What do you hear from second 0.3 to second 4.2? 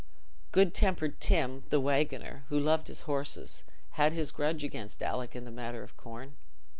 Good tempered Tim, the waggoner, who loved his horses, had